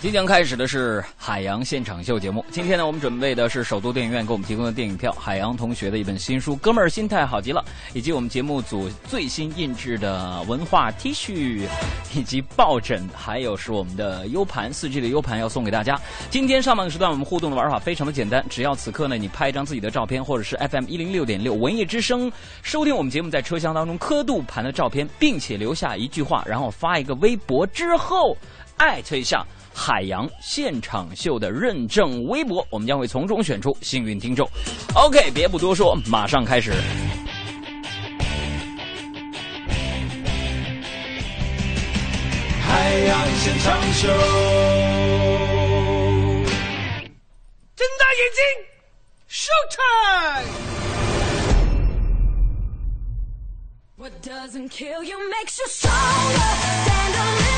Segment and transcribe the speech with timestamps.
[0.00, 2.42] 即将开始的是海洋现场秀节目。
[2.50, 11.68] 今天呢，我们准备的是首都电影院给我们提供的电影票，海洋同学的一本新书《哥们儿心态好极了》，以及我们节目组最新印制的文化 T 恤，
[12.14, 16.00] 以及抱枕，还有是我们的 U 盘，四 G 的 U 盘要送给大家。
[16.30, 22.32] 今天上半个时段我们互动的玩法非常的简单，只要此刻呢你拍一张自己的照片，或者是 FM 一零六点六文艺之声
[22.62, 28.34] 收听我们节目在车厢当中刻度盘的照片，并且留下一句话，然后发一个微博之后
[28.78, 29.44] 艾特一下。
[29.82, 34.46] 海洋现场秀的认证微博，我们将会从中选出幸运听众。
[34.94, 36.70] OK，别不多说，马上开始。
[42.60, 44.08] 海洋现场秀，
[47.74, 48.42] 睁大眼睛
[49.30, 49.48] ，Show
[53.96, 56.36] time！What doesn't kill you makes you stronger.
[56.84, 57.49] Stand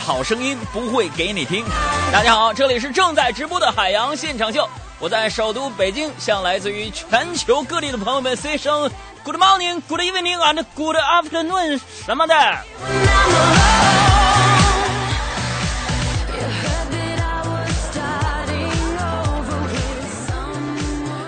[0.00, 1.64] 好声音不会给你听。
[2.10, 8.90] 大家好这里是正在直播的海洋现场秀我在首都北京向来自于全球各地的朋友们 say 声
[9.22, 12.34] good morning good evening and good afternoon 什么的。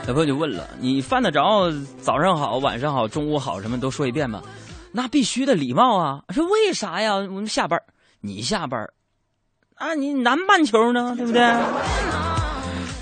[0.06, 4.42] 小朋友就问了你犯得着早上好晚上好中午好什么都说一遍吗？
[4.94, 7.14] 那必须的礼貌啊说为啥呀？
[7.14, 7.80] 我们下班
[8.24, 8.94] 你下班儿
[9.74, 11.42] 啊，你南半球呢，对不对？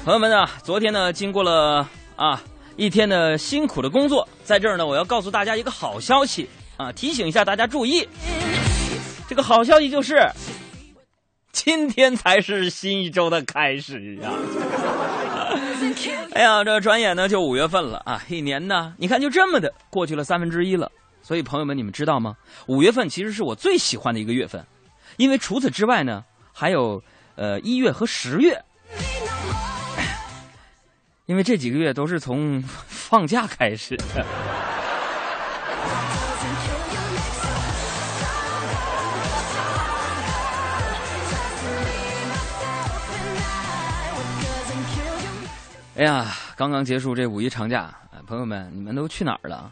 [0.02, 2.42] 朋友们呢，昨天呢，经过了啊
[2.76, 6.48] 一天的辛苦的工作，在这儿呢，我要告诉大家一个好消息
[6.78, 8.08] 啊，提醒一下大家注意。
[9.28, 10.26] 这个好消息就是，
[11.52, 14.32] 今天才是新一周的开始啊！
[16.32, 20.90] 哎呀，这转眼呢就五月份了啊，一年呢，你看就这么的过去了三分之一了。
[21.22, 22.34] 所以朋友们，你们知道吗？
[22.66, 24.64] 五月份其实是我最喜欢的一个月份，
[25.16, 27.02] 因为除此之外呢，还有
[27.36, 28.60] 呃一月和十月，
[31.26, 34.24] 因为这几个月都是从 放假开始的。
[45.96, 47.94] 哎呀，刚刚结束这五一长假，
[48.26, 49.70] 朋友们，你们都去哪儿了？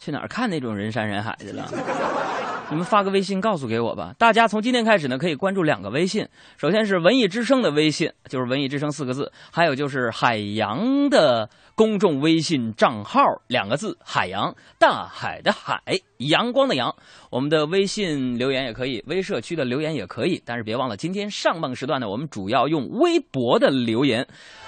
[0.00, 2.33] 去哪儿看那种人山人海的了？
[2.70, 4.14] 你们发个微信告诉给我吧。
[4.18, 6.26] 大家从今天开始呢，可以关注两个微信，
[6.56, 15.80] 首先是文艺之声的微信，就是文艺之声四个字，还有就是海洋的公众微信账号两个字，海洋，大海的海，
[16.18, 16.94] 阳光的阳。
[17.30, 24.26] 我们的微信留言也可以，微社区的留言也可以，但是别忘了，今天上半时段呢，我们主要用微博的留言。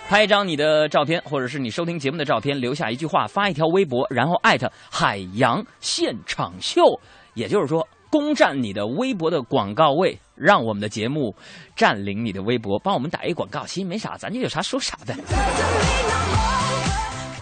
[0.08, 7.00] 拍一张你的照片，或者是你收听节目的照片，留下一句话，发一条微博，然后艾特海洋现场秀，
[7.36, 11.32] 也就是说，攻占你的微博的广告位，让我们的节目
[11.76, 13.64] 占领你的微博，帮我们打一广告。
[13.64, 15.14] 其实没啥，咱就有啥说啥呗。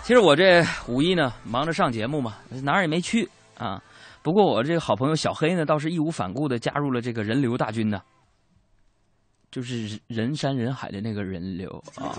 [0.02, 3.82] 其实我这五一呢，忙着上节目嘛，哪儿也没去啊。
[4.22, 8.02] 不过我这个好朋友小黑呢，倒是义无反顾的加入了这个人流大军呢。
[9.50, 12.10] 就是人山人海的那个人流啊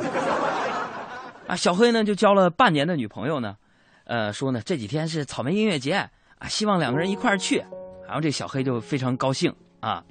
[1.47, 1.55] 啊！
[1.55, 3.57] 小黑呢就交了半年的女朋友呢，
[4.05, 7.57] 呃，说呢这几天是草莓音乐节啊，希望两个人一块儿去。
[8.05, 10.03] 然后这小黑就非常高兴啊，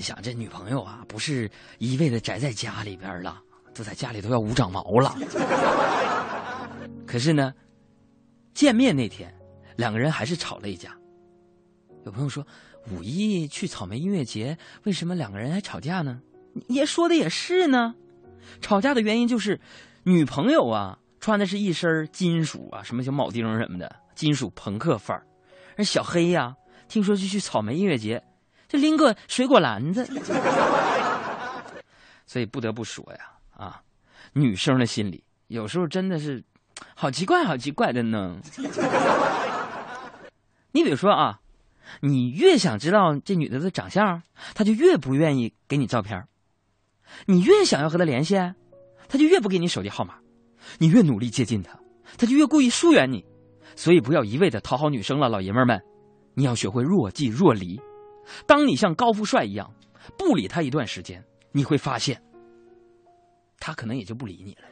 [0.00, 3.40] 想这女朋友啊不是一味的宅在家里边了，
[3.74, 5.14] 都在家里都要无长毛了。
[7.06, 7.52] 可是呢，
[8.54, 9.34] 见面那天
[9.76, 10.96] 两个人还是吵了一架。
[12.04, 12.46] 有朋友说。
[12.90, 16.22] 五一去草莓音乐节，为什么两个人还吵架呢？
[16.68, 17.94] 也说的也是呢，
[18.62, 19.60] 吵架的原因就是
[20.04, 25.24] 女朋友啊穿的是一身金属啊，什么小铆钉什么的，金属朋克范儿。
[25.76, 26.56] 而小黑呀、
[26.88, 28.20] 听说是去草莓音乐节，
[28.66, 30.04] 就拎个水果篮子，
[32.26, 33.20] 所以不得不说呀，
[33.56, 33.80] 啊，
[34.32, 36.42] 女生的心理有时候真的是
[36.96, 38.40] 好奇怪，好奇怪的呢。
[40.72, 41.38] 你比如说啊。
[42.02, 44.22] 你越想知道这女的的长相，
[44.54, 46.20] 她就越不愿意给你照片；
[47.24, 48.34] 你越想要和她联系，
[49.08, 50.12] 她就越不给你手机号码；
[50.76, 51.80] 你越努力接近她，
[52.18, 53.24] 她就越故意疏远你。
[53.78, 55.80] 所以不要一味的讨好女生了，老爷们儿们，
[56.34, 57.80] 你要学会若即若离。
[58.44, 59.72] 当你像高富帅一样
[60.18, 61.22] 不理她一段时间，
[61.52, 62.20] 你会发现，
[63.60, 64.62] 她可能也就不理你了。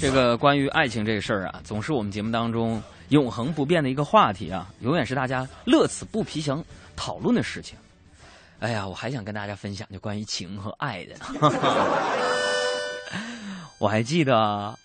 [0.00, 6.64] 这个关于爱情这事儿啊，总是我们节目当中永恒不变的一个话题啊，永远是大家乐此不疲想
[6.96, 7.76] 讨论的事情。
[8.60, 11.16] 哎呀，我还想跟大家分享就关于情和爱的。
[13.78, 14.78] 我还记得，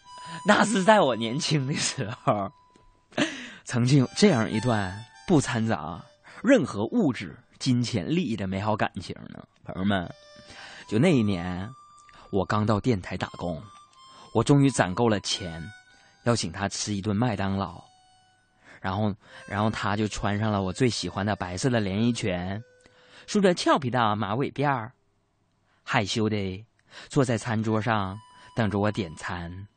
[0.46, 2.52] 那是在我年轻的时候，
[3.64, 6.04] 曾经有这样一段不掺杂
[6.44, 9.42] 任何物质、金钱、利益的美好感情呢。
[9.64, 10.12] 朋友们，
[10.90, 11.70] 就那一年，
[12.32, 13.62] 我刚到电台打工，
[14.34, 15.64] 我终于攒够了钱，
[16.24, 17.82] 要请他吃一顿麦当劳。
[18.82, 19.14] 然后，
[19.48, 22.64] 然后他就穿上了我最喜欢的白色的连衣裙，
[23.28, 24.94] 梳着俏皮的马尾辫儿，
[25.84, 26.66] 害羞的
[27.08, 28.18] 坐在餐桌上
[28.56, 29.68] 等着我点餐。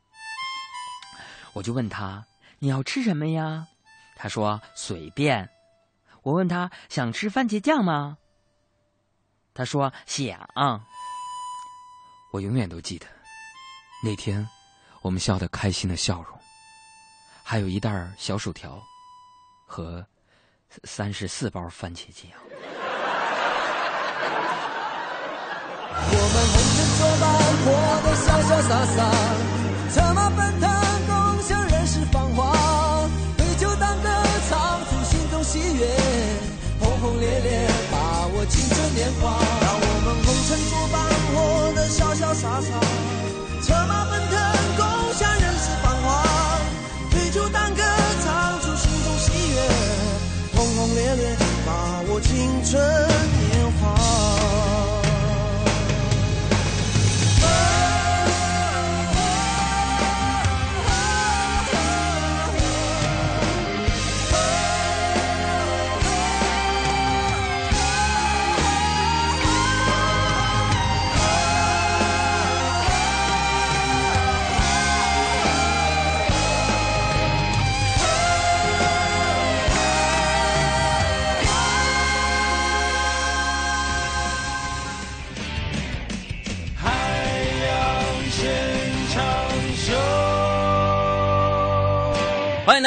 [1.53, 2.25] 我就问他
[2.59, 3.67] ：“你要吃什么呀？”
[4.15, 5.49] 他说：“随便。”
[6.23, 8.17] 我问他：“想吃番茄酱吗？”
[9.53, 10.49] 他说：“想。”
[12.31, 13.05] 我永远都记得
[14.03, 14.47] 那天
[15.01, 16.39] 我们笑得开心的笑容，
[17.43, 18.81] 还有一袋小薯条
[19.73, 20.05] 和
[20.83, 22.29] 三十四包番茄酱。
[26.05, 27.25] 我们红尘作伴，
[27.65, 27.65] 活
[28.03, 28.97] 得潇潇洒洒，
[29.89, 30.69] 策马奔腾，
[31.07, 31.11] 共
[31.41, 32.53] 享人世繁华。
[33.35, 34.07] 对酒当歌，
[34.47, 35.81] 唱出心中喜悦，
[36.79, 39.41] 轰轰烈烈，把握青春年华。
[39.59, 41.01] 让我们红尘作伴，
[41.33, 41.35] 活
[41.73, 42.69] 得潇潇洒洒，
[43.63, 44.37] 策马奔腾，
[51.65, 53.32] 把握青春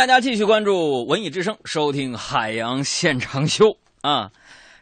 [0.07, 4.31] 大家继续关注文艺之声，收听海洋现场秀啊！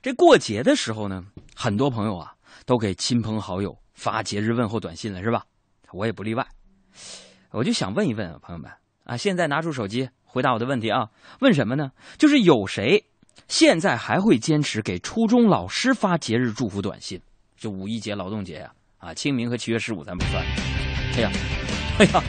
[0.02, 1.24] 这过节的时候呢，
[1.56, 2.34] 很多朋友啊
[2.66, 5.42] 都给亲朋好友发节日问候短信了，是吧？
[5.94, 6.46] 我也不例外。
[7.52, 8.70] 我就想问一问啊，朋友们
[9.04, 11.08] 啊，现在拿出手机回答我的问题啊！
[11.40, 11.90] 问什么呢？
[12.18, 13.02] 就是有谁
[13.48, 17.18] 现在还会坚持给初中老师发节日祝福短信？
[17.56, 20.44] 就五一节、劳动节呀、啊，清明和七月十五咱不算。
[21.16, 21.32] 哎呀，
[21.98, 22.22] 哎呀，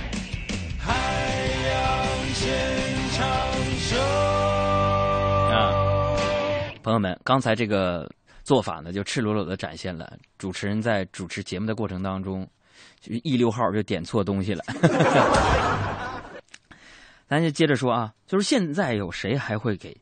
[6.86, 8.08] 朋友们，刚才这个
[8.44, 12.48] 做法呢，就赤裸裸的展现了主持人在主持节目的过程当中，
[13.00, 14.64] 就一溜号就点错东西了。
[17.28, 20.00] 咱就接着说啊，就是现在有谁还会给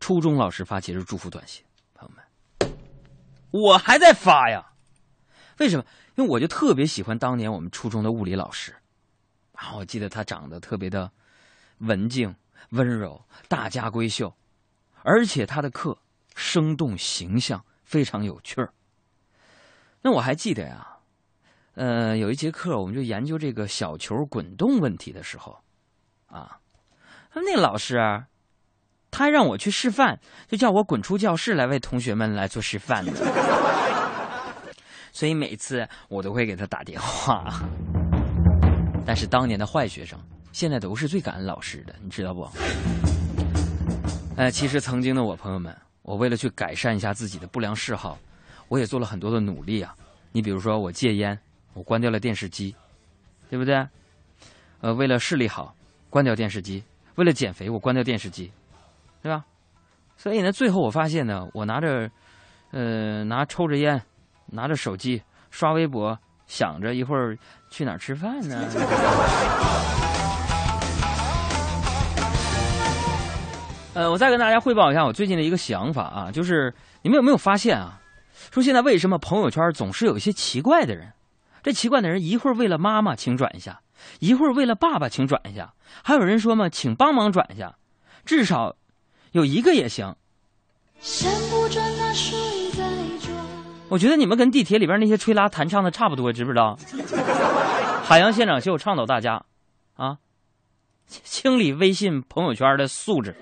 [0.00, 1.64] 初中老师发节日祝福短信？
[1.94, 2.76] 朋友们，
[3.52, 4.72] 我还在发呀。
[5.60, 5.84] 为什么？
[6.16, 8.74] 因为我就特别喜欢当年我们初中的物理老师，
[9.56, 11.08] 然后我记得他长得特别的
[11.78, 12.34] 文静、
[12.70, 14.34] 温柔、大家闺秀，
[15.04, 15.96] 而且他的课
[16.34, 18.72] 生动形象，非常有趣儿。
[20.02, 20.86] 那我还记得呀，
[21.74, 25.58] 呃，有一节课我们就研究这个小球滚动问题的时候，
[26.26, 26.58] 啊，
[27.34, 28.24] 那老师，
[29.10, 33.12] 他让我去示范，就叫我滚出教室来为同学们来做示范的。
[35.12, 37.62] 所以每次我都会给他打电话。
[39.06, 40.18] 但是当年的坏学生，
[40.50, 42.48] 现在都是最感恩老师的，你知道不？
[44.36, 48.18] 呃，其实曾经的我朋友们，我为了去改善一下自己的不良嗜好，
[48.68, 49.96] 我也做了很多的努力啊。
[50.32, 51.36] 你比如说，我戒烟，
[51.72, 52.76] 我关掉了电视机，
[53.48, 53.74] 对不对？
[54.82, 55.74] 呃，为了视力好，
[56.10, 56.82] 关掉电视机；
[57.14, 58.52] 为了减肥，我关掉电视机，
[59.22, 59.44] 对吧？
[60.18, 62.10] 所以呢，最后我发现呢，我拿着，
[62.72, 64.00] 呃，拿抽着烟，
[64.46, 67.38] 拿着手机刷微博，想着一会儿
[67.70, 68.68] 去哪儿吃饭呢。
[73.94, 78.00] 呃，我再跟大家汇报一下我最近的一个想法啊，就是你们有没有发现啊？
[78.50, 81.12] 说现在为什么朋友圈总是有一些奇怪的人？
[81.62, 83.80] 这奇怪的人一会儿为了妈妈请转一下，
[84.18, 85.72] 一会儿为了爸爸请转一下，
[86.02, 87.76] 还有人说嘛，请帮忙转一下，
[88.24, 88.74] 至少
[89.30, 90.14] 有一个也行。
[91.00, 92.36] 山不转那水
[92.72, 92.84] 在
[93.24, 93.32] 转。
[93.88, 96.76] 我觉得你们跟地铁里边那些吹拉弹唱的差不多，知不知道？
[98.02, 99.44] 海洋现场秀倡导大家
[99.94, 100.18] 啊，
[101.06, 103.36] 清理微信朋友圈的素质。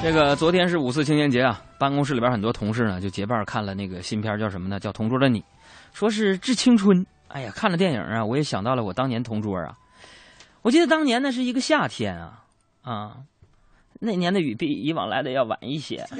[0.00, 4.78] 这个昨天是五四青年节啊，办公室里边很多同事呢就结伴看了那个新片叫什么呢？
[4.78, 5.40] 叫《同桌的你》，
[5.92, 7.04] 说是致青春。
[7.26, 9.76] 哎呀，看了电影啊，我也想到了我当年同桌啊。
[10.62, 12.44] 我记得当年那是一个夏天啊
[12.82, 13.16] 啊，
[14.00, 16.06] 那年的雨比以往来的要晚一些。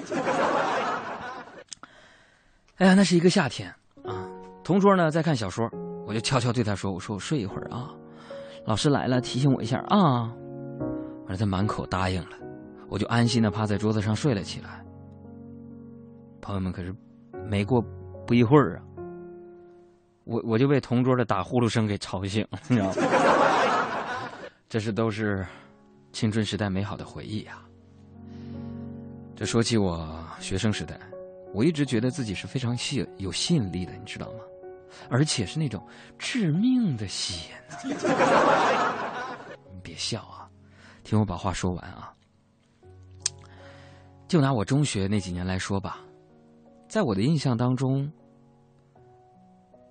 [2.77, 3.71] 哎呀，那是一个夏天
[4.05, 4.27] 啊，
[4.65, 5.71] 同桌呢在看小说，
[6.07, 7.89] 我就悄悄对他说：“我说我睡一会儿啊，
[8.67, 10.31] 老师来了提醒我一下啊。”
[11.25, 12.37] 完了，他满口答应了。
[12.89, 14.85] 我就安心的趴在桌子上睡了起来。
[16.41, 16.95] 朋友们，可是
[17.47, 17.83] 没过
[18.27, 18.83] 不一会儿啊，
[20.25, 22.95] 我我就被同桌的打呼噜声给吵醒了，你知道吗？
[24.69, 25.47] 这是都是
[26.13, 27.65] 青春时代美好的回忆啊。
[29.37, 30.99] 这说起我学生时代，
[31.53, 34.41] 我一直觉得自己是非常吸有吸引力的，你知道吗？
[35.11, 35.87] 而且是那种
[36.19, 38.97] 致命的吸引、啊。
[39.71, 40.49] 你别笑啊，
[41.05, 42.13] 听我把话说完啊。
[44.29, 45.99] 就拿我中学那几年来说吧，
[46.87, 48.07] 在我的印象当中，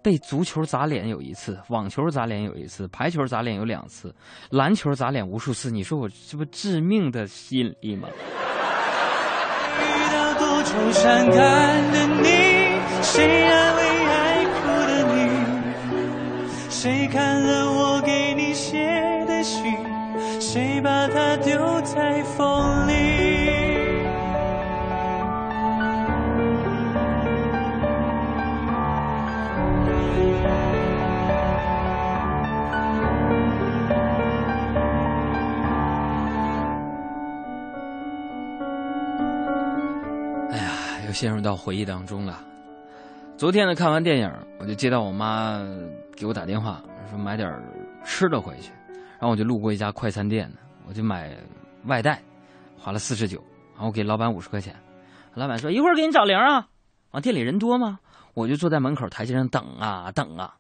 [0.03, 4.13] 被足球砸脸有一次，网球砸脸有一次，排球砸脸有两次，
[4.51, 5.71] 篮球砸脸无数次。
[5.71, 8.07] 你说我这不致命的吸引力吗？
[9.81, 12.29] 遇到多愁善感的你，
[13.01, 16.69] 谁安慰爱哭的你？
[16.69, 19.73] 谁看了我给你写的信？
[20.39, 22.16] 谁把它丢在
[41.17, 42.45] 陷入到回忆当中了。
[43.39, 45.59] 昨天呢，看完电影，我就接到我妈
[46.15, 47.51] 给我打电话，说买点
[48.05, 48.71] 吃的回去。
[49.13, 50.47] 然后我就路过一家快餐店，
[50.87, 51.35] 我就买
[51.85, 52.21] 外带，
[52.77, 53.43] 花了四十九，
[53.73, 54.75] 然后我给老板五十块钱。
[55.33, 56.67] 老板说一会儿给你找零啊。
[57.09, 57.97] 啊，店里人多吗？
[58.35, 60.53] 我就坐在门口台阶上等啊等啊。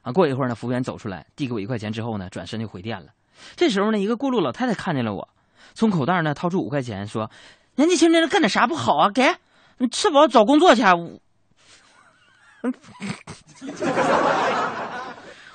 [0.00, 3.08] 啊，过一会儿呢，服务员走出来，递给我一块钱之后呢，转身就回店了。
[3.56, 5.28] 这时候呢，一个过路老太太看见了我，
[5.74, 7.30] 从口袋呢掏出五块钱，说
[7.76, 9.10] ：“年纪轻轻的干点啥不好啊？
[9.10, 9.22] 给，
[9.78, 10.82] 你吃饱找工作去。”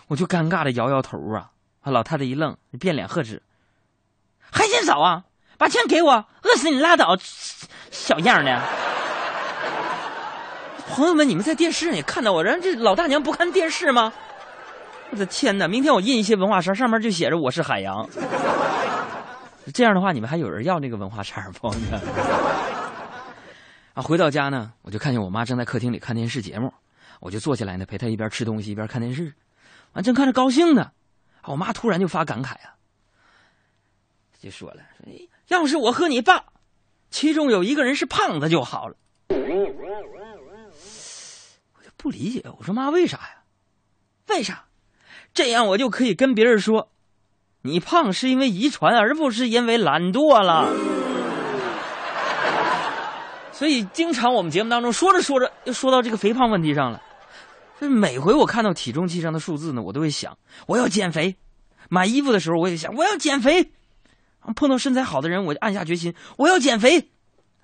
[0.07, 1.51] 我就尴尬的摇摇头啊。
[1.81, 3.43] 啊，老太太一愣，变脸喝止
[4.49, 5.23] ：“还嫌少啊？
[5.57, 7.17] 把钱给我，饿死你拉倒，
[7.91, 8.61] 小样的！”
[10.87, 14.13] 朋友们，你们在电视上也看到我，人这老大娘不看电视吗？
[15.09, 15.67] 我的天哪！
[15.67, 18.07] 明天我印一些文化衫，上面就写着“我是海洋”。
[19.73, 21.69] 这样的话，你们还有人要那个文化衫不？
[23.93, 26.73] 啊，回到家呢，我就看见我妈正在客厅里看电视节目，
[27.19, 29.35] 我就坐下来呢，陪她一边吃东西一边看电视。
[29.93, 30.91] 完，正看着高兴呢，
[31.45, 32.73] 我妈突然就发感慨啊，
[34.41, 35.13] 就说了：“说
[35.49, 36.45] 要是我和你爸，
[37.11, 38.95] 其中有一个人是胖子就好了。”
[39.29, 39.35] 我
[41.83, 43.43] 就不理解，我说妈，为啥呀？
[44.29, 44.65] 为啥？
[45.35, 46.89] 这样我就可以跟别人说，
[47.61, 50.73] 你胖是因为遗传，而不是因为懒惰了。
[53.53, 57.01] 所以，经常我们节目当中说着说着，又说到这个肥胖问题上了。
[57.79, 61.35] 就是每回我看到体重计上的数字呢，我都会想，我要减肥。
[61.89, 63.71] 买衣服的时候，我也想，我要减肥。
[64.55, 67.09] 碰到身材好的人，我就暗下决心，我要减肥。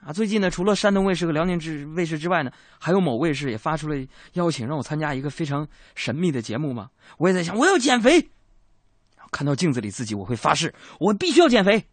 [0.06, 1.60] 啊，最近呢，除了山东卫视和辽宁
[1.96, 3.96] 卫视之外呢，还有某卫视也发出了
[4.34, 6.90] 邀请，让我参加一个非常神秘的节目嘛。
[7.18, 8.30] 我也在想，我要减肥。
[9.32, 11.86] 看到镜子里自己，我会发誓，我必须要减肥。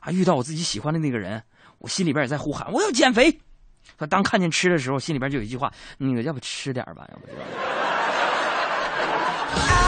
[0.00, 1.42] 啊，遇到我自己喜欢的那个人，
[1.78, 3.40] 我心里边也在呼喊，我要减肥。
[3.96, 7.32] 可当看见吃的时候，心里边就有一句话，那个要不吃点吧，要不就。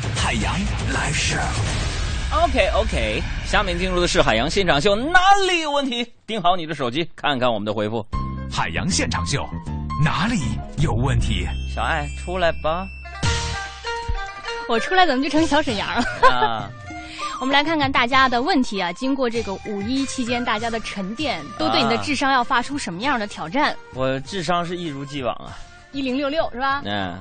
[0.31, 0.55] 海洋
[0.93, 1.37] 来事。
[2.31, 6.09] OK OK，下面进入的是海洋现场秀，哪里有问题？
[6.25, 8.05] 盯好你的手机，看看我们的回复。
[8.49, 9.45] 海洋现场秀，
[10.01, 10.39] 哪里
[10.77, 11.45] 有问题？
[11.75, 12.87] 小爱出来吧！
[14.69, 16.29] 我出来怎么就成小沈阳了？
[16.31, 16.69] 啊，
[17.41, 18.89] 我们来看看大家的问题啊。
[18.93, 23.75] 经过这个五一期间大家的沉淀，都对你的啊智商要发出什么样的挑战？
[23.93, 25.51] 我智商是一如既往啊。
[25.91, 26.81] 一零六六是吧？
[26.85, 27.17] 嗯，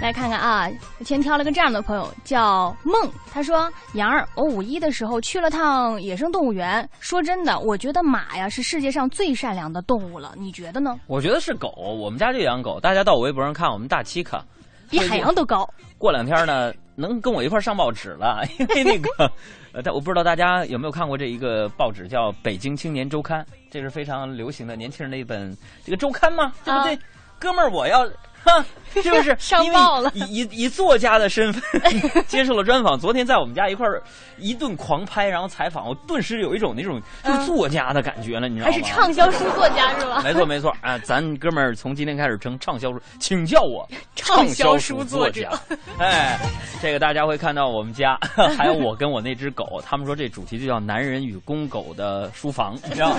[0.00, 2.94] 来看看啊，我先挑了个这样的朋友，叫梦。
[3.32, 6.88] 他说：“杨儿，我五一的时候去了趟野生动物园。
[6.98, 10.34] 说真的，我觉得马呀是世界上最善良的动物了。
[10.36, 10.98] 你觉得呢？
[11.06, 12.80] 我觉得是狗，我们家就养狗。
[12.80, 14.44] 大家到我微博上看，我们大七卡。
[14.90, 15.68] 比海洋都高。
[15.96, 19.32] 过两天呢，能跟我一块上报纸了， 因为那个，
[19.72, 26.94] 呃，但我不知道大家有没有看过这一个报纸，叫《北京青年周刊》，这是非常流行的年轻人的一本这个周刊嘛，对不对？
[26.96, 26.98] 啊
[27.40, 28.06] 哥们儿，我要。
[28.44, 28.64] 哈，
[29.02, 31.62] 是不 是上因为报了以以以作家的身份
[32.26, 32.98] 接受了专访。
[32.98, 34.02] 昨天在我们家一块儿
[34.38, 38.72] 一顿狂拍，然后采访，我顿时有一种那种就是作家的感觉了，你知道吗？
[38.72, 40.22] 还是畅销书作家是吧？
[40.24, 45.58] 没错没错啊，咱哥们儿从今天开始称畅销书，请叫我畅销书书作家者。
[45.98, 46.38] 哎，
[46.80, 48.18] 这个大家会看到我们家
[48.56, 53.18] 还有我跟我那只狗，他们说这主题就叫“男人与公狗的书房”，你知道吗？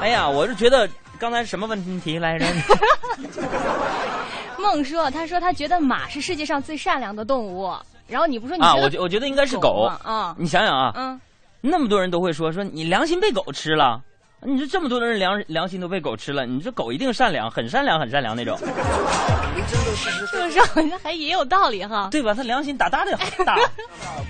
[0.00, 2.46] 哎呀，我是觉得刚才什么问题来着？
[4.66, 7.72] 梦说，他说他觉得马是世界上最善良的动物。
[8.08, 10.00] 然后你不说你啊，我觉我觉得应该是狗吗。
[10.04, 11.20] 啊，你想想啊，嗯，
[11.60, 14.00] 那么多人都会说说你良心被狗吃了。
[14.42, 18.56] 你说这么多的人良良心都被狗吃了，你这狗一定善良，很善良，很善良那种，
[20.30, 22.08] 这么说好像还也有道理哈。
[22.12, 22.34] 对吧？
[22.34, 23.56] 他良心大大的大。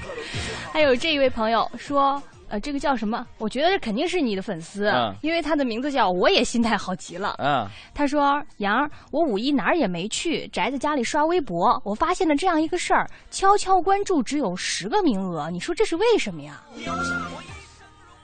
[0.72, 3.26] 还有这一位朋友说，呃，这个叫什么？
[3.38, 7.34] 我觉得这肯定是你的粉丝，嗯因为他的名字叫我也心态好极了。
[7.38, 16.62] 嗯，他说：“杨儿，我五一哪儿也没去，宅在家里刷微博，我发现了这样一个事儿：悄悄关注只有十个名额，你说这是为什么呀？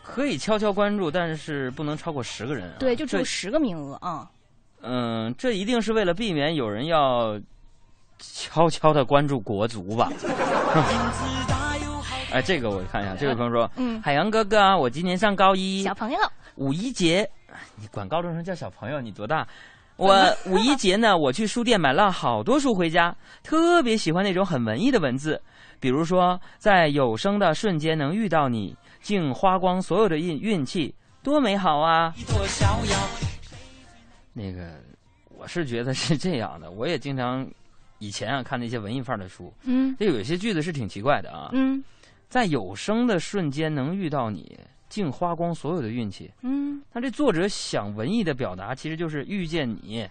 [0.05, 2.77] 可以悄悄关注，但是不能超过十个人、啊。
[2.79, 4.29] 对，就只有十个名额啊、
[4.83, 7.41] 嗯，这一定是为了避免有人要
[8.19, 10.13] 悄悄的关注国足吧？
[12.33, 14.01] 哎，这个我看一下，这位朋友说，嗯。
[14.03, 16.19] 海洋哥哥啊，我今年上高一，小朋友，
[16.57, 19.47] 五一节，哎你管高中生叫小朋友，你多大？
[19.97, 20.17] 我
[20.47, 25.41] 五一节呢， 我去书店买了好多书回家，特别喜欢那种很文艺的文字，
[25.79, 32.15] 比如说在有生的瞬间能遇到你，竟花光所有的运运气，多美好啊！
[34.33, 34.81] 那个，
[35.37, 37.47] 我是觉得是这样的，我也经常
[37.99, 39.95] 以前啊看那些文艺范儿的书，嗯。
[39.99, 41.85] 这有些句子是挺奇怪的啊，嗯
[42.33, 46.33] 在有生的瞬间能遇到你，竟花光所有的运气。
[46.41, 50.09] 嗯，那这作者想文艺的表达，其实就是遇见你，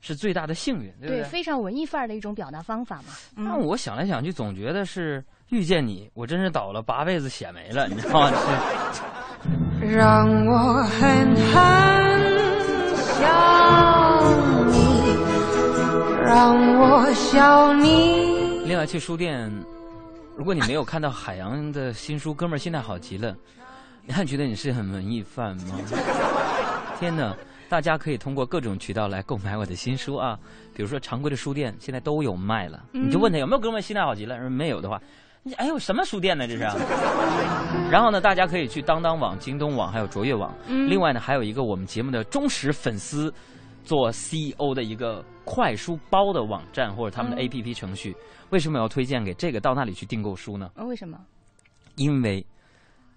[0.00, 1.22] 是最大的幸运，对不对？
[1.22, 3.14] 非常文艺范儿的一种表达方法嘛。
[3.36, 8.32] 那嗯，我想来想去，总觉得是遇见你，我真是倒了八辈子血霉了，你知道吗？
[9.80, 11.54] 让我狠狠
[13.14, 13.30] 想
[14.72, 14.74] 你，
[16.24, 18.58] 让我想你。
[18.66, 19.48] 另外去书店，
[20.40, 23.36] 如果你没有看到海洋的新书，哥们儿心态好极了，
[24.06, 25.74] 你还觉得你是很文艺范吗？
[26.98, 27.36] 天哪！
[27.68, 30.38] 大家可以通过各种渠道来购买我的新书啊，
[30.74, 34.98] 比如说常规的书店现在都有卖了，嗯你就问他有没有哥们儿心态好极了，没有的话，
[35.42, 36.62] 你哎呦什么书店呢这是？
[37.92, 43.30] 然后呢，大家可以去当当网、京东网还有卓越网，嗯另外呢还有一个我们节目的忠实粉丝
[43.84, 48.16] 做 CEO 的一个快书包的网站或者他们的嗯 APP 程序。
[48.50, 50.70] 为什么要推荐给这个到那里去订购书呢？
[50.74, 51.18] 呃为什么？
[51.96, 52.44] 因为，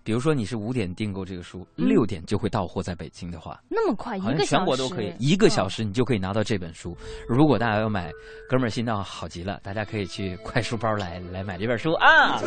[0.03, 6.95] 比如说你是五点订购这个书，嗯六点就会到货在北京的话，那么快，一个全国都可以，一个小嗯时你就可以拿到这本书。
[7.27, 8.11] 如果大家要买，
[8.49, 12.39] 哥们儿心脏好极了，大家可以去快书包来来买这本书啊。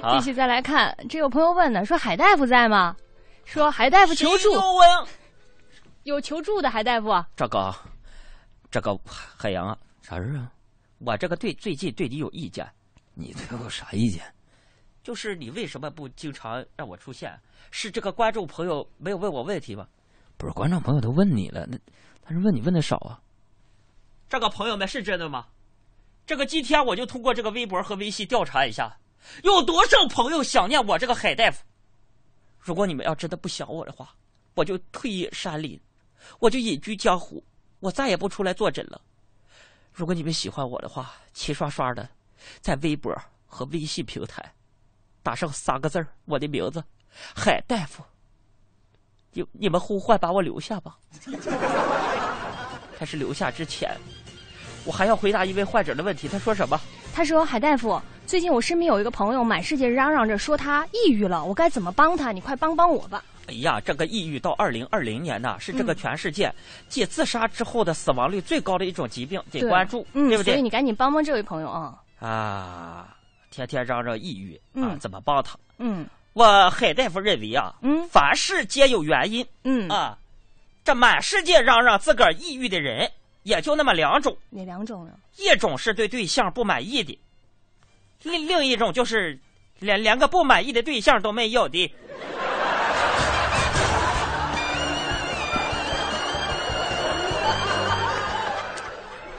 [0.00, 2.94] 好继，续再来看，这有朋友问呢，说海大夫在吗？
[3.44, 4.50] 说海大夫求助
[6.06, 7.08] 有求助的海大夫。
[7.34, 7.74] 这个，
[8.70, 10.52] 这个海洋啊，啥事啊？
[10.98, 12.64] 我这个对最近对你有意见，
[13.14, 14.22] 你对我啥意见？
[15.02, 17.36] 就是你为什么不经常让我出现？
[17.72, 19.88] 是这个观众朋友没有问我问题吗？
[20.36, 21.76] 不是，观众朋友都问你了，那
[22.22, 23.20] 但是问你问的少啊。
[24.28, 25.48] 这个朋友们是真的吗？
[26.24, 28.96] 这个今天我就通过这个微博和微信调查一下，
[29.42, 31.64] 有多少朋友想念我这个海大夫。
[32.60, 34.14] 如果你们要真的不想我的话，
[34.54, 35.78] 我就退隐山林，
[36.38, 37.42] 我就隐居江湖，
[37.80, 39.00] 我再也不出来坐诊了。
[39.92, 42.08] 如果你们喜欢我的话，齐刷刷的
[42.60, 43.14] 在微博
[43.46, 44.52] 和微信平台
[45.22, 46.84] 打上三个字我的名字
[47.34, 48.02] 海大夫。
[49.32, 50.98] 你你们呼唤把我留下吧。
[52.98, 53.94] 但是留下之前，
[54.84, 56.26] 我还要回答一位患者的问题。
[56.28, 56.80] 他说什么？
[57.14, 62.32] 他说：“海大夫，最近我身边有一个朋友满世界嚷嚷着说他抑郁了，我该怎么帮他？
[62.32, 63.24] 你快帮帮我吧。
[63.48, 66.52] 哎呀，这个抑郁到二零二零年呐，是这个全世界
[66.88, 70.54] 继自杀之后的死亡率最高的一种疾病，”得关注，嗯，对不对？
[70.54, 71.94] 所以你赶紧帮帮这位朋友啊。
[72.18, 73.16] 啊，
[73.50, 75.56] 天天嚷嚷抑郁啊嗯，怎么帮他？
[75.78, 80.18] 嗯我海大夫认为啊，嗯凡事皆有原因嗯，啊。
[80.84, 83.10] 这满世界嚷嚷自个儿抑郁的人，
[83.42, 85.12] 也就那么两种，哪两种呢？
[85.36, 87.18] 一种是对对象不满意的，
[88.22, 89.38] 另另一种就是
[89.80, 91.92] 连连个不满意的对象都没有的。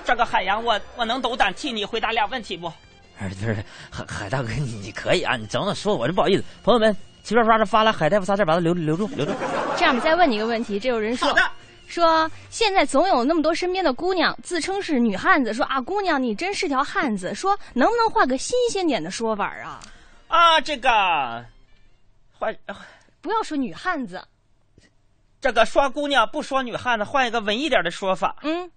[0.08, 2.72] 这个海洋，我我能斗胆替你回答俩问题不？
[3.20, 6.44] 不是海海大哥，你你可以啊，你整整说，我这不好意思。
[6.64, 9.34] 朋友们，随便刷的发了海大夫仨字，把它留留住留住。
[9.76, 11.42] 这样，再问你一个问题，这有人说好的，
[11.88, 19.82] 说现在总有那么多身边的姑娘自称是女汉子，说啊姑娘你真是条汉子，说能不能换个新鲜点的说法啊？
[20.30, 20.90] 啊，这个
[22.40, 22.56] 换
[23.20, 24.24] 不要说女汉子，
[25.42, 28.72] 这个说姑娘不说女汉子，换一个文艺点的说法，嗯，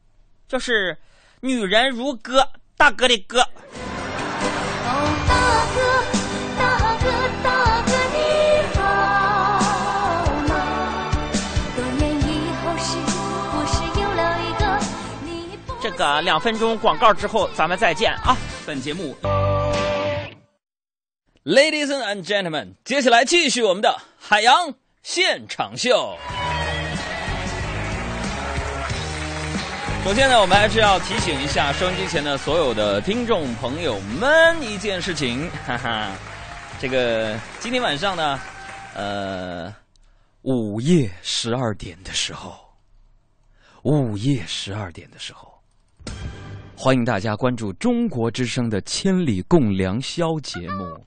[0.49, 0.97] 就是
[1.43, 3.41] 女人如歌，大哥的歌。
[3.41, 3.47] 哦，
[5.27, 5.35] 大
[5.75, 5.81] 哥，
[15.83, 18.37] 这个两分钟广告之后，咱们再见啊！
[18.67, 19.17] 本节目
[21.43, 26.19] ，Ladies and gentlemen，接下来继续我们的海洋现场秀。
[30.03, 36.11] 首先呢，我们还是要提醒一下收音机前的所有的听众朋友们一件事情，哈哈，
[36.81, 38.41] 这个今天晚上呢，
[38.95, 39.73] 呃，
[40.43, 42.55] 午夜十二点的时候，
[43.85, 45.53] 午夜十二点的时候，
[46.75, 51.07] 欢迎大家关注中国之声的《千里共良宵》节目。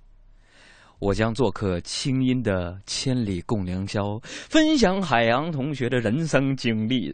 [1.00, 7.14] 我将做客清音的《千里共良宵》，分享海洋同学的人生经历，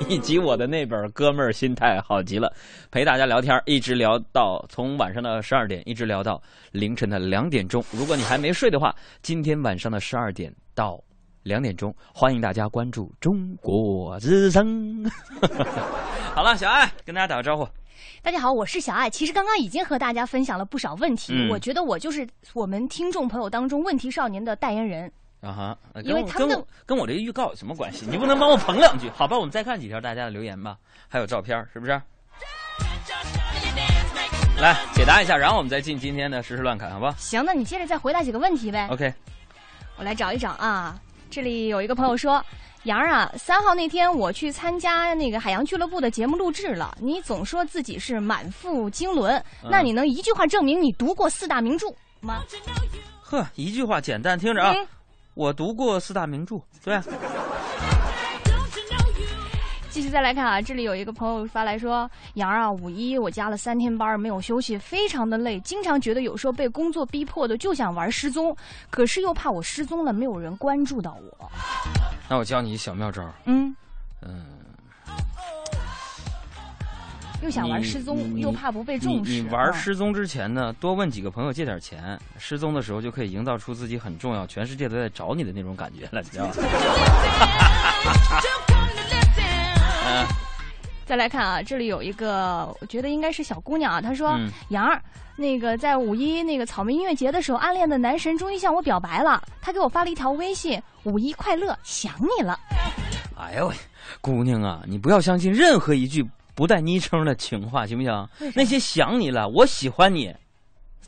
[0.00, 2.48] 以 以及我的那本《哥们儿心态好极了》，
[2.90, 6.40] 陪大家聊天，一直聊到从晚上的十二点，一直聊到
[6.72, 7.84] 凌晨的两点钟。
[7.92, 11.02] 如果你还没睡的话，今天晚上的十二点到
[11.42, 15.04] 两点钟，欢迎大家关注中国之声。
[16.34, 17.66] 好了，小爱跟大家打个招呼。
[18.22, 19.08] 大家好，我是小爱。
[19.08, 25.10] 其实刚刚已经和大家分享了不少问题，嗯我觉得我就是我们听众朋友当中问题少年的代言人。
[25.40, 28.06] 啊哈，呃因为他们跟我跟我跟我这个预告有什么关系？
[28.08, 29.10] 你不能帮我捧两句？
[29.10, 30.76] 好吧，我们再看几条大家的留言吧，
[31.08, 31.92] 还有照片，是不是？
[34.60, 38.88] 来解答一下，然后我们再进今天的实时乱侃，好吧行，那你接着再回答几个问题呗。
[38.90, 39.12] ？OK，
[39.96, 40.98] 我来找一找啊，
[41.30, 42.44] 这里有一个朋友说。
[42.84, 46.96] 杨儿啊，三号那天我去参加那个海洋俱乐部的节目录制了。
[47.00, 51.88] 你总说自己是满腹经纶，嗯那你能一句话证明你读过四大名著
[52.20, 52.44] 吗？
[53.20, 54.86] 呵，一句话简单，听着啊，嗯
[55.36, 56.98] 我读过四大名著，对，
[59.90, 68.56] 继续再来看啊，这里有一个朋友发来说：“杨儿啊，五一我加了三天班，没有休息，非常的累，经常觉得有时候被工作逼迫的就想玩失踪，
[68.88, 71.50] 可是又怕我失踪了没有人关注到我。
[72.30, 73.76] 那我教你一小妙招，”嗯，
[74.22, 74.42] 嗯，
[77.42, 79.30] 又想玩失踪，又怕不被重视。
[79.30, 86.52] 你玩啊失踪之前呢，多问几个朋友借点钱，失踪的时候就可以营造出自己很重要，全世界都在找你的那种感觉了，你知道吗？
[90.08, 90.26] 嗯
[91.06, 95.00] 再来看啊，这里有一个，我觉得应该是小姑娘啊，她说：“嗯杨儿，
[95.36, 102.58] 那个在五一那个草莓音乐节的时候，暗恋的男神终于向我表白了，他给我发了一条微信：五一快乐，想你了。
[103.38, 103.74] 哎呦喂，
[104.20, 108.28] 姑娘啊，你不要相信任何一句不带昵称的情话，行不行？
[108.54, 110.34] 那些想你了，我喜欢你，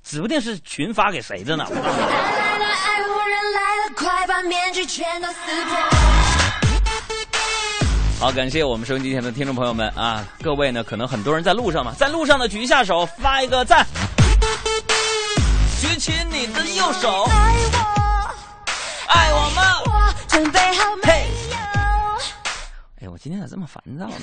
[0.04, 1.64] 指不定是群发给谁的呢。
[1.70, 5.74] 我告诉你来，爱人来了，快把面具全都撕破。
[8.20, 10.22] 好，感谢我们收音机前的听众朋友们啊！
[10.42, 13.86] 各位呢，可能很多人在路上嘛，在路上呢举一下手，发一个赞，
[15.80, 18.34] 举起你的右手，爱我，
[19.08, 19.62] 爱我吗？
[19.86, 21.26] 我准备好没
[23.02, 23.08] 有？
[23.08, 24.14] 哎我，今天咋这么烦躁呢？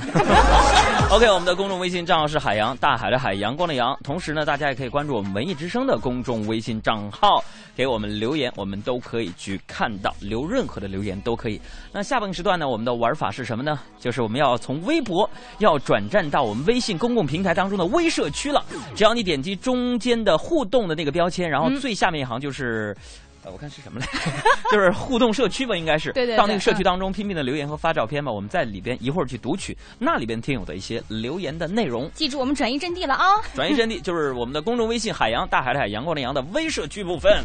[1.10, 3.98] OK，我们的公众微信账号是海洋，大海的海，阳光的阳。
[4.04, 7.44] 同时呢，大家也可以关注我们文艺之声的公众微信账号，
[7.76, 11.60] 给我们留言，我们都可以去看到，留任何的留言都可以。
[11.94, 13.80] 那下半个时段呢，我们的玩法是什么呢？
[14.00, 18.64] 就是我们要从微博要转战到我们微信公共平台当中的微社区了。
[18.94, 22.96] 只要你点击中间的互动的那个标签，然后嗯最下面一行就是。
[23.46, 24.08] 呃，我看是什么来，
[24.72, 26.12] 就是互动社区吧，应该是。
[26.14, 32.10] 对对对到那个社区嗯当中拼命的留言和发照片吧，我们在里边一会儿去读取那里边听友的一些留言的内容。
[32.16, 33.26] 记住我们转移阵地了啊！
[33.54, 37.44] 转移阵地就是我们的公众微信“海洋大海的海阳光的阳”的微社区部分。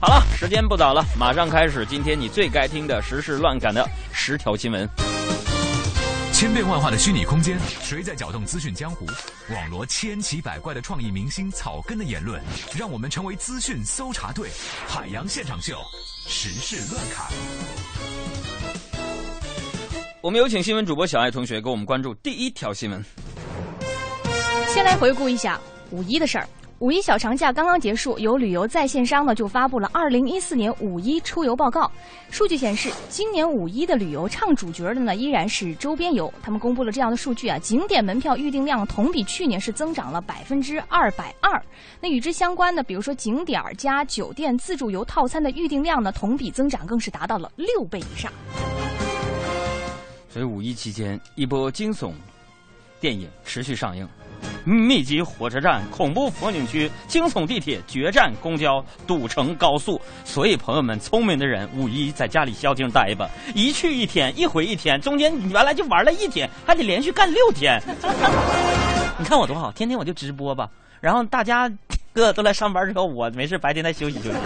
[0.00, 4.88] 好了，时间不早了，马上开始今天你最该听的时事乱侃的十条新闻。
[6.34, 9.06] 千变万化的虚拟空间，谁在搅动资讯江湖？
[9.54, 12.42] 网罗千奇百怪的创意明星草根的言论，
[12.76, 14.50] 让我们成为资讯搜查队。
[14.88, 15.78] 海洋现场秀，
[16.26, 17.26] 时事乱侃。
[20.20, 23.02] 我们有请新闻主播小爱同学给我们关注第一条新闻。
[24.66, 26.48] 先来回顾一下五一的事儿。
[26.84, 31.90] 五一小长假刚刚结束，有旅游在线商呢就发布了二零一四年五一出游报告。
[32.30, 36.30] 数据显示，今年五一的旅游唱主角的呢依然是周边游。
[36.42, 41.58] 他们公布了这样的数据啊，景点门票预订量同比去年是增长了百分之二百二。
[42.02, 48.30] 那与之相关的，比如说景点加酒店自助游套餐的预订量呢，同比增长更是达到了六倍以上。
[50.28, 52.12] 所以五一期间，一波惊悚
[53.00, 54.06] 电影持续上映，
[54.64, 60.00] 密集火车站、恐怖风景区、惊悚地铁、决战公交、堵城高速。
[60.24, 67.80] 所以朋友们，聪明的人五一在家里消停待吧，一去一天，一回一天，中间原来就玩了一天，还得连续干六天。
[69.18, 70.68] 你看我多好，天天我就直播吧，
[71.00, 71.70] 然后大家
[72.12, 74.36] 个都来上班之后，我没事白天再休息休息。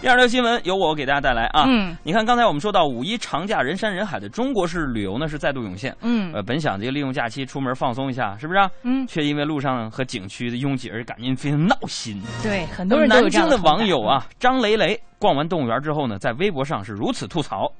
[0.00, 8.70] 第二条新闻由我给大家带来啊，嗯，你看刚才我们说到五一长假人山人海的中国式旅游呢是再度涌现，嗯呃，本想这个利用假期出门放松一下，是不是、啊？
[8.84, 12.22] 嗯却因为路上和景区的拥挤而感觉非常闹心。
[12.42, 17.72] 对，很多人南京的网友啊，张雷雷逛完动物园之后呢，在微博上是如此吐槽，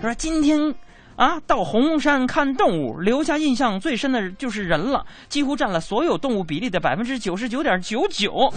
[0.00, 0.74] 他说今天。
[1.14, 8.50] 啊，到红山看动物，留下印象最深的就是人了，几乎占了所有动物比例的百分之九十九点九九。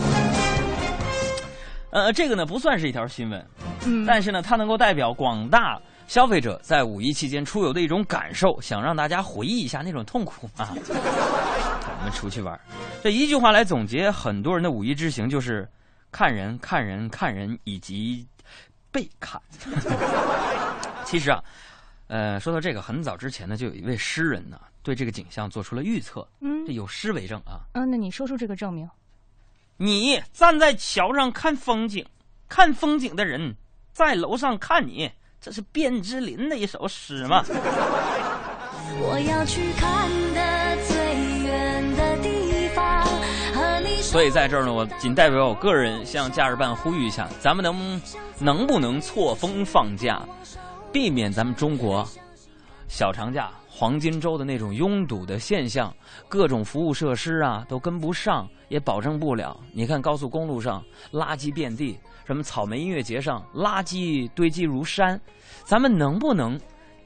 [1.96, 3.48] 呃，这个呢不算是一条新闻，
[3.86, 10.76] 嗯但是呢，它能够代表广大消费者在五一期间出游的一种感受，想让大家回忆一下那种痛苦啊。
[10.76, 12.60] 我们出去玩，
[13.02, 15.66] 这一句话来总结很多人的五一之行，就是
[16.12, 18.28] 看人、看人、看人，以及
[18.92, 19.42] 被看。
[21.06, 21.42] 其实啊，
[22.08, 27.64] 呃，说到这个，很早之前呢，就有一位诗人呢，对这个景象做出了预测，嗯这有诗为证啊。
[27.74, 28.86] 嗯，那你说出这个证明。
[29.78, 32.06] 你站在桥上看风景，
[32.48, 33.56] 看风景的人
[33.92, 35.12] 在楼上看你，
[35.42, 37.44] 这是卞之琳的一首诗嘛？
[38.98, 40.96] 我要去看的最
[41.44, 43.04] 远的地方，
[43.54, 48.02] 和你所以在这儿呢，我仅代表我个人向假日办呼吁一下，咱们能
[48.40, 50.22] 能不能错峰放假，
[50.94, 52.08] 避免咱们中国
[52.88, 55.94] 小长假黄金周的那种拥堵的现象，
[56.30, 59.60] 各种服务设施啊都跟不上，也保证不了。
[59.74, 65.20] 你看高速公路上垃圾遍地，什么草莓音乐节上垃圾堆积如山，
[65.66, 66.58] 咱们能不能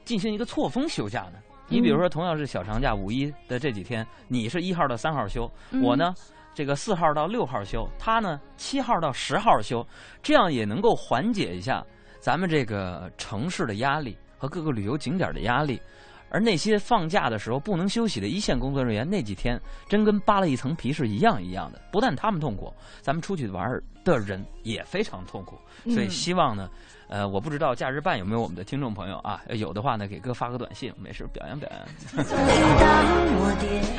[0.04, 1.40] 进行一个错峰休假呢？
[1.66, 6.14] 你比如说，同样是小长假，五一的这几天，你是一号到三号休，嗯我呢，
[6.54, 9.84] 这个四号到六号休，他呢七号到十号休，
[10.22, 11.84] 这样也能够缓解一下
[12.20, 15.82] 咱们这个城市的压力和各个旅游景点的压力。
[16.30, 21.80] 而那些放假的时候不能休息的一线工作人员，那几天真跟扒了一层皮是一样一样的。
[21.90, 25.58] 不但他们痛苦，咱们出去玩儿的人也非常痛苦。
[25.84, 26.70] 所以嗯希望呢，
[27.08, 31.80] 呃，我不知道假日办有没有我们的听众朋友啊，有的话呢，给哥发个短信，没事表扬表扬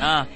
[0.00, 0.26] 啊。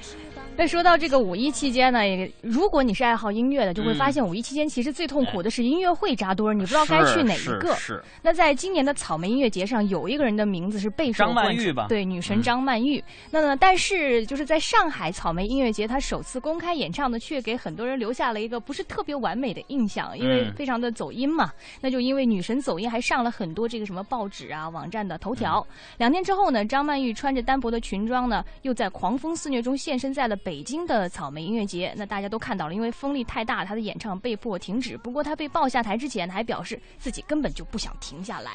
[0.57, 7.75] 那说到这个五一期间呢，也如果你是爱好音乐的，就会嗯发现五一期间其实最痛苦的是音乐会扎堆儿，你不知道该去哪一个。
[7.75, 13.03] 是是是那在今年的草莓音乐节上，有一个人的名字是备受张曼关注玉吧对，女神嗯张曼玉。
[13.29, 21.51] 那呢，但是就是在上海草莓音乐节，她首次公开演唱的，却给很多人留下了一个不是特别完美的印象，因为嗯非常的走音嘛。
[21.79, 25.65] 那就因为女神走音，还上了很多这个什么报纸啊、网站的头条。
[25.69, 31.93] 嗯两天之后呢，张曼玉穿着单薄的裙装呢，又在狂风肆虐中现身在了北京的草莓音乐节。
[31.97, 34.97] 那大家都看到了，因为风力太大，他的演唱被迫停止。
[34.97, 38.51] 不过他被抱下台之前，还表示自己根本就不想停下来。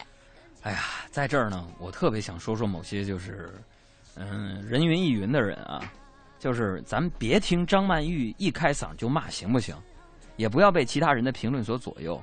[0.63, 0.79] 哎呀，
[1.11, 3.53] 在这儿呢，我特别想说说某些就是，
[4.15, 5.93] 嗯，人云亦云的人啊，
[6.39, 9.77] 就是咱们别听张曼玉一开嗓就骂，行不行？
[10.37, 12.19] 也不要被其他人的评论所左右。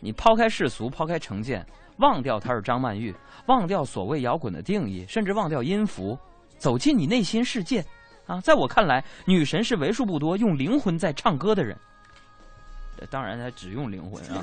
[0.00, 1.66] 你抛开世俗，抛开成见，
[1.96, 3.14] 忘掉她是张曼玉，
[3.46, 6.18] 忘掉所谓摇滚的定义，甚至忘掉音符，
[6.58, 7.82] 走进你内心世界。
[8.28, 11.76] 啊，在我看来，女神是为数不多用灵魂在唱歌的人。
[13.10, 14.42] 当然，她只用灵魂啊。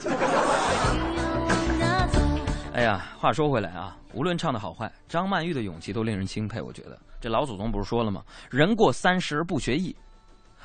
[2.74, 6.60] 哎呀，话说回来啊，无论唱的好坏，张曼玉的勇气都令人钦佩。
[6.60, 8.24] 我觉得这老祖宗不是说了吗？
[8.50, 9.95] 人过三十而不学艺，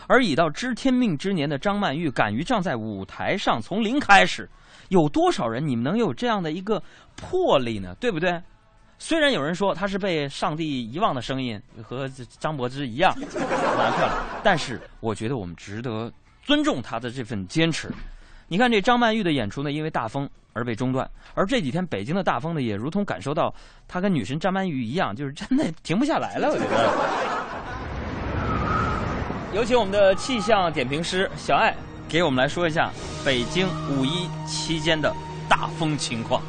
[0.08, 4.48] 而已到知天命之年的张曼玉，敢于站在舞台上从零开始，
[4.88, 6.82] 有多少人你们能有这样的一个
[7.16, 7.94] 魄力呢？
[8.00, 8.40] 对不对？
[9.02, 12.06] 虽然有人说她是被上帝遗忘的声音，和
[12.38, 16.12] 张柏芝一样蛮漂亮，但是我觉得我们值得
[16.44, 17.90] 尊重她的这份坚持。
[18.46, 23.54] 你看这张曼玉的演出呢，因为大风而被中断，而这几天北京的大风呢，也如同感受到
[23.88, 26.50] 他跟女神张曼玉一样，就是真的停不下来了。
[26.50, 26.64] 我觉
[29.54, 31.74] 得，有请我们的气象点评师小爱
[32.06, 32.90] 给我们来说一下
[33.24, 35.10] 北京五一期间的
[35.48, 36.42] 大风情况。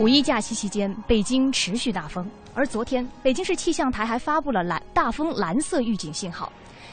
[0.00, 6.50] 五一假期期间，北京持续大风，而昨天北京市气象台还发布了蓝大风蓝色预警信号。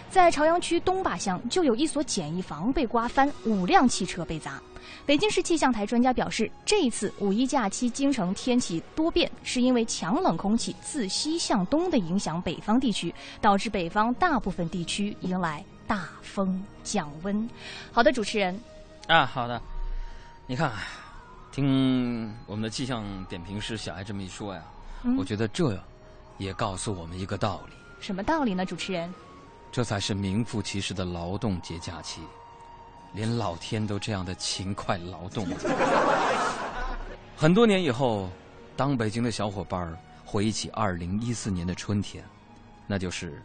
[0.09, 4.61] 在朝阳区东坝乡，就有一所简易房被刮翻，五辆汽车被砸。
[5.05, 17.49] 北京市气象台专家表示，这一次五一假期京城天气多变，是因为强冷空气自西向东的影响北方地区，导致北方大部分地区迎来大风降温。
[17.89, 18.59] 好的，主持人，
[19.07, 19.61] 啊，好的，
[20.45, 20.69] 你看，
[21.57, 24.63] 听我们的气象点评师小艾这么一说呀，
[25.01, 25.75] 嗯我觉得这
[26.37, 28.63] 也告诉我们一个道理，什么道理呢？
[28.63, 29.11] 主持人，
[29.71, 32.21] 这才是名副其实的劳动节假期，
[33.11, 35.47] 连老天都这样的勤快劳动。
[37.35, 38.29] 很多年以后，
[38.75, 42.23] 当北京的小伙伴儿回忆起二零一四年的春天，
[42.85, 43.41] 那就是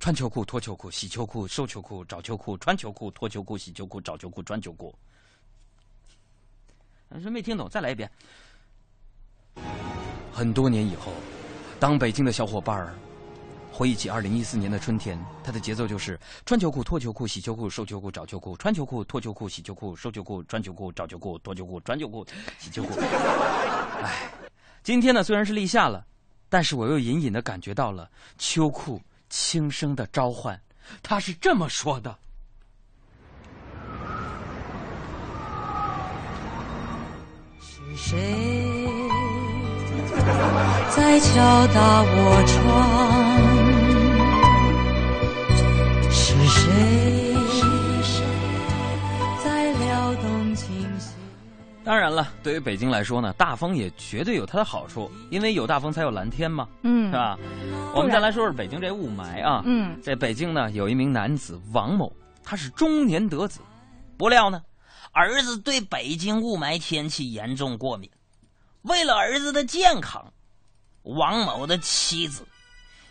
[0.00, 4.94] 穿秋裤、脱秋裤、洗秋裤、收秋裤、找秋裤、穿秋裤、脱秋裤、洗秋裤、找秋裤、穿秋裤。
[7.14, 8.10] 啊说没听懂，再来一遍。
[10.32, 11.12] 很多年以后，
[11.78, 12.92] 当北京的小伙伴儿
[13.70, 22.26] 回忆起二零一四年的春天，它的节奏就是穿秋裤、脱秋裤、洗秋裤、收秋裤、找秋裤、穿秋裤、脱秋裤、洗秋裤、收秋裤、穿秋裤、找秋裤、脱秋裤、穿秋裤、
[22.58, 22.98] 洗秋裤。
[24.02, 24.28] 哎，
[24.82, 26.04] 今天呢虽然是立夏了，
[26.48, 29.00] 但是我又隐隐的感觉到了秋裤
[29.30, 30.60] 轻声的召唤。
[31.00, 32.18] 他是这么说的。
[37.96, 38.18] 谁
[40.94, 42.54] 在敲打我窗？
[46.10, 47.34] 是谁
[49.42, 51.14] 在撩动琴弦？
[51.84, 57.38] 当然了，对于北京来说呢，大风也绝对有它的好处，因为有大风才有蓝天嘛，嗯，是吧？
[57.94, 63.60] 我们再来说说北京这雾霾啊，嗯，在北京呢，有一名男子王某，他是中年得子，
[64.16, 64.60] 不料呢，
[65.14, 68.10] 儿子对北京雾霾天气严重过敏。
[68.82, 70.32] 为了儿子的健康，
[71.04, 72.44] 王某的妻子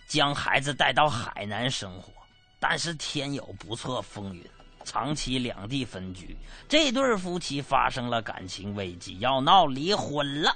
[0.05, 2.11] 将孩子带到海南生活，
[2.59, 4.45] 但是天有不测风云，
[4.83, 6.35] 长期两地分居，
[6.67, 10.55] 这对夫妻发生了感情危机，要闹离婚了。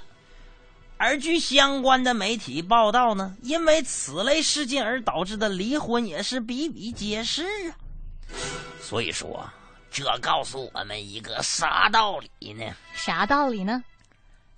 [0.98, 7.78] 而据相关的媒体报道呢，因为此类事件而导致的离婚也是比比皆是啊。
[8.82, 9.48] 所以说，
[9.90, 12.64] 这告诉我们一个啥道理呢？
[12.94, 13.82] 啥道理呢？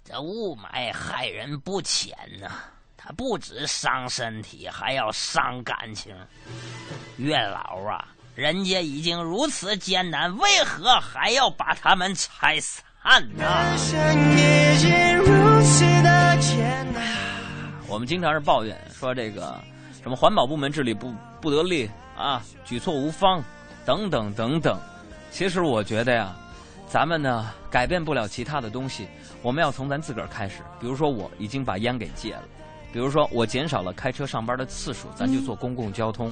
[0.05, 2.51] 这雾霾害人不浅呐、
[2.97, 6.15] 它不止伤身体，还要伤感情。
[7.17, 12.83] 月老啊，人家已经如此艰难，为何还要把他们拆散
[13.37, 13.45] 呢？
[13.45, 13.99] 人生
[14.33, 17.03] 已经如此的艰难。
[17.87, 19.61] 我们经常是抱怨说这个
[20.03, 23.43] 什么环保部门治理不不得力啊，举措无方，
[23.85, 24.79] 等等等等。
[25.31, 26.35] 其实我觉得呀，
[26.87, 29.07] 咱们呢改变不了其他的东西，
[29.43, 30.63] 我们要从咱自个儿开始。
[30.79, 32.43] 比如说，我已经把烟给戒了；
[32.93, 36.31] 比如说，我减少了开车上班的次数，咱就坐公共交通；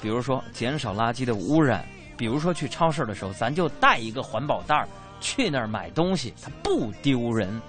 [0.00, 1.80] 比如说，减少垃圾的污染；
[2.16, 4.88] 比如说，去超市的时候，咱就带一个环保袋儿
[5.20, 7.60] 去那儿买东西，它不丢人，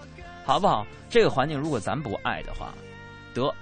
[0.44, 0.86] 好不好？
[1.10, 2.74] 这个环境如果咱不爱的话，
[3.34, 3.54] 得，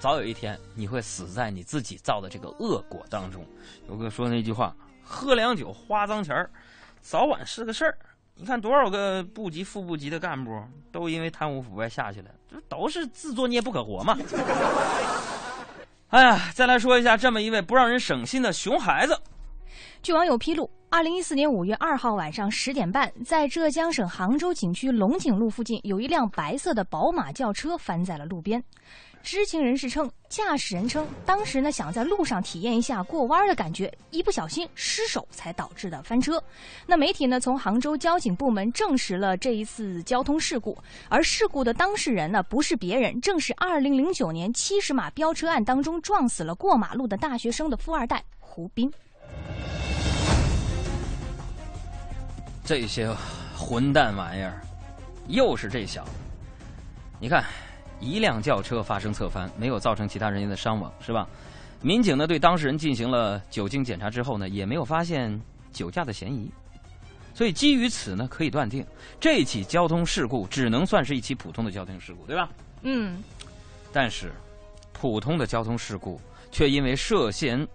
[0.00, 3.46] 早有一天你会死在你自己造的这个恶果当中。
[3.88, 4.74] 有个说那句话
[5.08, 6.50] ：“喝凉酒花脏钱儿，
[7.00, 7.96] 早晚是个事儿。”
[8.38, 14.18] 你看多少个部级、副部级的干部都因为贪污腐败下去了，这都是自作孽不可活嘛。
[16.10, 19.18] 哎呀，再来说一下这么一位不让人省心的熊孩子。
[20.02, 28.62] 据网友披露，二零一四年五月二号晚上十点半，在浙江省杭州景区龙井路附近，有一辆白色的宝马轿车翻在了路边。
[29.26, 36.40] 知情人士称，驾驶人称当时呢想在路上体验一下过弯的感觉，一不小心失手才导致的翻车。
[36.86, 48.88] 那媒体呢从杭州交警部门证实了这一次交通事故，而事故的当事人呢不是别人，正是2009年七十码飙车案当中撞死了过马路的大学生的富二代胡斌。
[52.64, 53.12] 这些
[53.56, 54.62] 混蛋玩意儿，
[55.26, 56.10] 又是这小子。
[57.18, 57.44] 你看，
[58.00, 61.26] 一辆轿车发生侧翻，没有造成其他人员的伤亡，是吧？
[61.82, 65.40] 民警呢对当事人进行了酒精检查之后呢，也没有发现
[65.72, 66.50] 酒驾的嫌疑。
[67.34, 68.84] 所以基于此呢，可以断定
[69.20, 72.48] 这起交通事故只能算是一起普通的交通事故，对吧？
[72.80, 73.22] 嗯，
[73.92, 74.32] 但是，
[74.92, 76.18] 普通的交通事故
[76.50, 77.66] 却因为涉嫌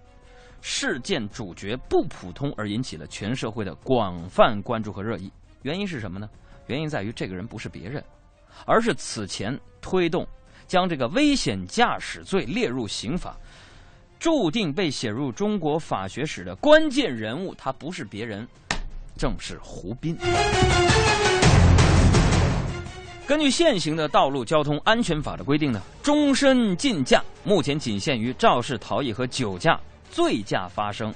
[0.62, 5.32] 事件主角不普通而引起了全社会的广泛关注和热议。
[5.62, 6.28] 原因是什么呢？
[6.66, 8.04] 原因在于这个人不是别人，
[8.66, 10.28] 而是此前推动
[10.68, 13.36] 将这个危险驾驶罪列入刑法，
[14.20, 17.54] 注定被写入中国法学史的关键人物。
[17.56, 18.48] 他不是别人，
[19.18, 20.18] 正是胡斌。
[23.28, 31.14] 根据现行的道路交通安全法的规定呢，终身禁驾目前仅限于肇事逃逸和酒驾、醉驾发生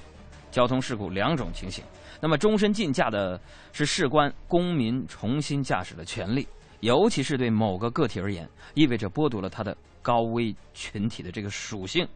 [0.49, 1.83] 交通事故两种情形。
[2.21, 3.39] 那么，终身禁驾的
[3.73, 6.47] 是事关公民重新驾驶的权利，
[6.85, 12.07] 尤其是对某个个体而言，意味着剥夺了他的高危群体的这个属性，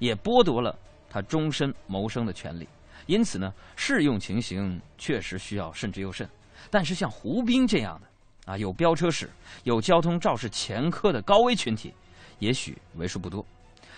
[0.00, 0.76] 也剥夺了
[1.08, 2.68] 他终身谋生的权利。
[3.06, 6.28] 因此呢，适用情形确实需要慎之又慎。
[6.72, 8.08] 但是像胡斌这样的。
[8.52, 9.30] 啊，有飙车史、
[9.62, 11.92] 有交通肇事前科的高危群体，
[12.40, 13.44] 也许为数不多，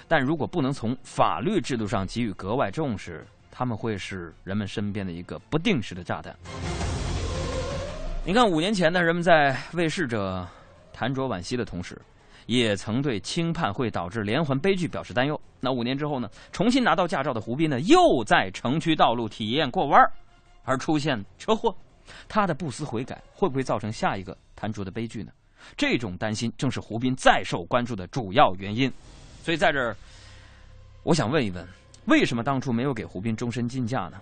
[0.07, 6.35] 但如果不能从法律制度上给予格外重视，他们会是人们身边的一个不定时的炸弹。
[8.29, 10.47] 你看，五年前呢，人们在为逝者
[10.93, 11.99] 弹酌惋惜的同时，
[12.45, 15.41] 也曾对轻判会导致连环悲剧表示担忧。
[15.61, 20.13] 那五年之后呢，重新拿到驾照的胡斌呢，又在城区道路体验过弯儿，
[20.65, 21.75] 而出现车祸。
[22.29, 25.33] 他的不思悔改会不会造成下一个谭卓的悲剧呢？
[25.75, 28.93] 这种担心正是胡斌再受关注的主要原因。
[29.43, 29.97] 所以在这儿，
[31.03, 31.67] 我想问一问：
[32.05, 34.21] 为什么当初没有给胡斌终身禁驾呢？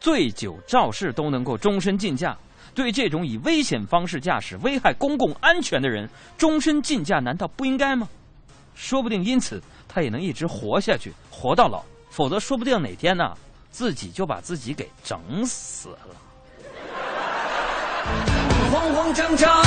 [0.00, 2.36] 醉酒肇事都能够终身禁驾，
[2.74, 8.08] 对这种以危险方式驾驶、危害公共安全的人，终身禁驾难道不应该吗？
[8.74, 11.82] 说不定因此他也能一直活下去，活到老。
[12.10, 13.32] 否则，说不定哪天呢，
[13.70, 16.16] 自己就把自己给整死了。
[18.70, 19.64] 慌慌张张，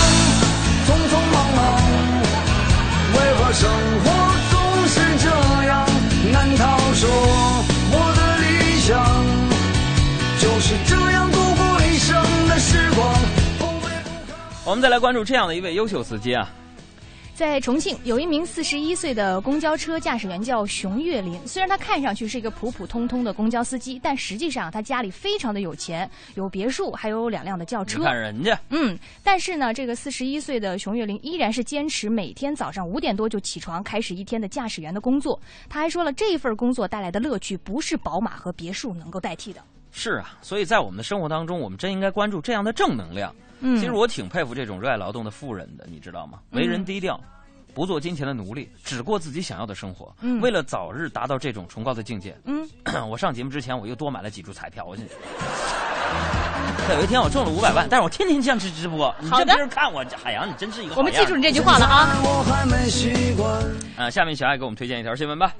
[14.68, 16.50] 我们再来关注这样的一位优秀司机啊，
[17.34, 21.40] 在重庆，有一名四十一岁的公交车驾驶员叫熊月林。
[21.48, 28.04] 虽然他看上去是一个普普通通的公交司机，但实际上他家里非常的有钱，有别墅，还有两辆的轿车你。
[28.04, 35.40] 看人家，嗯，但是呢，这个四十一岁的熊月林依然是坚持每天早上五点多就起床，开始一天的驾驶员的工作。
[35.70, 39.62] 他还说了，这份工作带来的乐趣不是宝马和别墅能够代替的。
[39.94, 43.34] 是啊，所以在我们的生活当中，我们真应该关注这样的正能量。
[43.60, 46.40] 嗯其实我挺佩服这种热爱劳动的富人的，你知道吗？
[46.52, 47.20] 为人低调，
[47.74, 50.16] 不做金钱的奴隶，只过自己想要的生活。
[50.22, 52.68] 嗯为了早日达到这种崇高的境界，嗯，
[53.10, 54.86] 我上节目之前我又多买了几注彩票。
[54.86, 55.14] 我真是，
[56.98, 62.08] 有一天我中了五百万，但是我天天坚持直直播，你好的这别人看我，海洋你真是一个我们记住你这句话了啊。
[62.24, 63.62] 我还没习惯。
[63.98, 64.10] 啊！
[64.12, 65.54] 下面小爱给我们推荐一条新闻吧。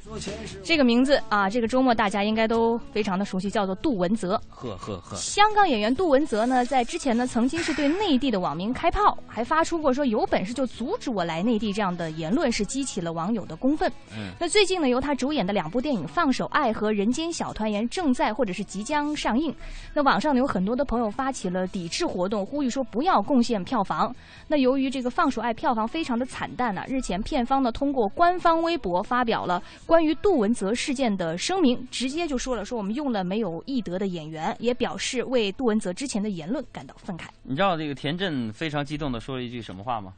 [0.64, 4.40] 这个名字啊，这个周末大家应该都非常的熟悉，叫做杜文泽。
[4.48, 13.92] 呵呵呵，香港演员杜文泽呢，在之前呢，曾经是对内地的网民开炮，还发出过说有本事就阻止我来内地这样的言论，是激起了网友的公愤。
[14.16, 19.54] 嗯，那最近呢，由他主演的两部电影《放手爱》和《人间小团圆》正在或者是即将上映。
[19.96, 24.16] 那网上呢，有很多的朋友发起了抵制活动，呼吁说不要贡献票房。
[24.48, 40.14] 那由于这个《放手爱》票房非常的惨淡呢、日前片方呢通过官方微博发表了关于杜文泽事件的声明，直接就说了说我们用了没有艺德的演员，也表示为杜文泽之前的言论感到愤慨，你知道这个田震非常激动的说了一句什么话吗？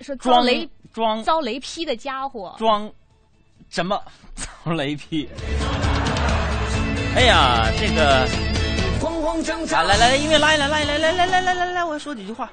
[0.00, 2.54] 说遭装雷装遭雷劈的家伙。
[2.58, 2.90] 装
[3.70, 3.98] 什么
[4.36, 5.26] 遭雷劈？
[7.16, 8.28] 哎呀，这个
[9.36, 12.50] 来来来，音乐拉一拉，拉一来，来来来来来来，我说几句话。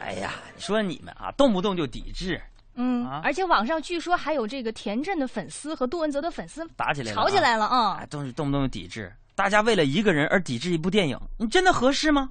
[0.00, 2.40] 哎呀，你说你们啊，动不动就抵制，
[2.76, 12.30] 嗯啊，而且网上据说还有这个田震的粉丝和杜文泽的粉丝打起来了、吵起来了啊、啊，动动不动就抵制，大家为了一个人而抵制一部电影，你真的合适吗？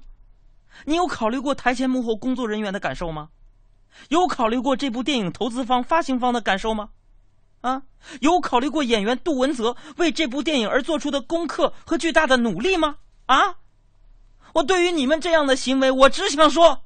[0.86, 3.28] 你有考虑过台前幕后工作人员的感受吗？
[4.08, 6.90] 有考虑过这部电影投资方、发行方的感受吗？
[7.60, 7.82] 啊，
[8.22, 12.96] 有考虑过演员杜文泽为这部电影而做出的功课和巨大的努力吗？
[13.26, 13.56] 啊，
[14.52, 16.82] 我对于你们这样的行为，我只想说，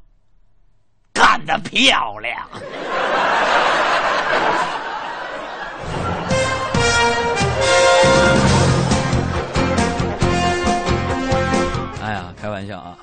[1.11, 2.47] 干得漂亮！
[12.03, 12.95] 哎呀，开玩笑啊，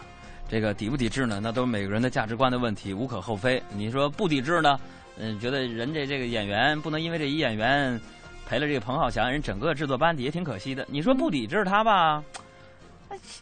[0.48, 1.40] 这个抵不抵制呢？
[1.42, 3.60] 那都是每个人的价值观的问题，无可厚非。
[3.70, 4.78] 你说不抵制呢？
[5.18, 8.00] 嗯，觉得人这这个演员不能因为这一演员
[8.46, 10.86] 赔了这个彭浩翔，人整个制作班底也挺可惜的。
[10.88, 12.22] 你说不抵制他吧？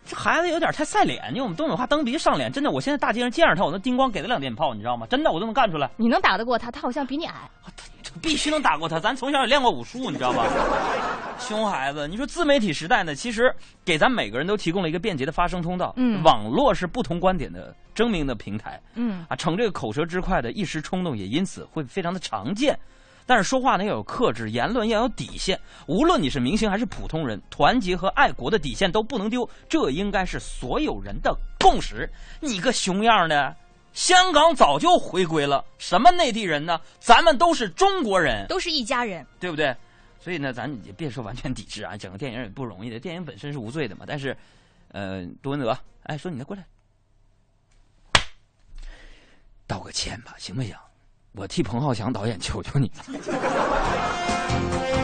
[0.06, 2.50] 这孩子有点太赛脸，因为我们东北话蹬鼻子上脸。
[2.50, 5.06] 真的，我现在大街上见着他，我能叮咣给他两电炮，你知道吗？
[5.08, 5.90] 真的，我都能干出来。
[5.96, 6.70] 你能打得过他？
[6.70, 7.34] 他好像比你矮。
[8.20, 9.00] 必须能打过他。
[9.00, 10.44] 咱从小也练过武术，你知道吧？
[11.38, 13.50] 熊孩子，你说自媒体时代呢，其实
[13.86, 15.94] 给咱每个人都提供了一个便捷的发声通道。
[15.96, 18.78] 嗯网络是不同观点的争鸣的平台。
[18.96, 22.78] 嗯啊，逞这个口舌之快的一时冲动，也因此会非常的常见。
[23.26, 25.58] 但是说话呢要有克制，言论要有底线。
[25.86, 32.10] 无论你是明星还是普通人，团结和爱国的底线都不能丢，这应该是所有人的共识。
[32.40, 33.56] 你个熊样的！
[33.92, 36.80] 香港早就回归了，什么内地人呢？
[36.98, 39.26] 咱们都是中国人，都是一家人。
[39.38, 39.76] 对不对？
[40.18, 44.04] 所以呢，咱也别说完全抵制啊，整个电影也不容易的，电影本身是无罪的嘛。
[44.08, 44.34] 但是，
[44.92, 46.64] 呃，杜文泽，哎，说你的过来，
[49.66, 50.74] 道个歉吧，行不行？
[51.34, 53.04] 我替彭浩翔导演求求你了。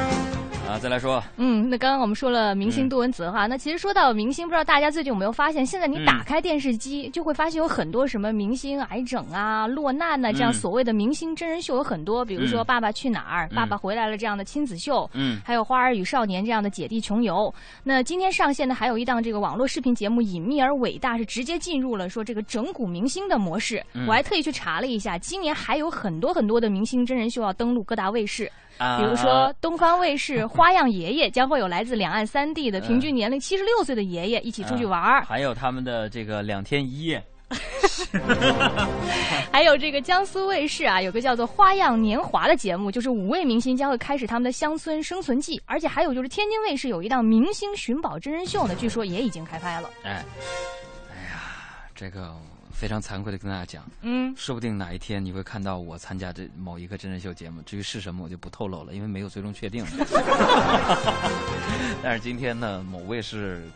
[0.79, 10.55] 啊，再来说，嗯，那刚刚我们说了明星杜文泽哈，那其实说到明星，不知道大家最近有没有发现，现在你打开电视机就会发现有很多什么明星癌症啊、落难呐、这样嗯。
[10.55, 15.41] 所谓的明星真人秀有很多，比如说嗯《爸爸去哪儿》嗯爸爸回来了》这样的亲子秀，嗯。
[15.45, 17.53] 还有《花儿与少年》这样的姐弟穷游。
[17.83, 23.85] 那今天上线的还有一档这个网络视频节目《隐秘而伟大》，是直接进入了说这个整蛊明星的模式。
[23.95, 24.07] 嗯。
[24.07, 28.49] 我还特意去查了一下，今年还有很多很多的明星真人秀要登陆各大卫视。
[28.79, 37.23] 啊比如说，东方卫视 《花样爷爷》将会有来自两岸三地的平均年龄七十六岁的爷爷一起出去玩儿，还有他们的这个两天一夜，
[39.51, 49.91] 还有这个江苏卫视啊，有个叫做《花样年华》的节目，就是五位明星将会开始他们的乡村生存记，而且还有就是天津卫视有一档明星寻宝真人秀呢，据说也已经开拍了。
[50.05, 50.25] 哎，
[51.11, 51.43] 哎呀，
[51.95, 52.35] 这个
[52.79, 59.85] 非常惭愧的跟大家讲，嗯，说不定哪一天你会看到我参加这某一个真人秀节目，至于是什么我就不透露了，因为没有最终确定。
[62.01, 63.69] 但是今天呢，某位是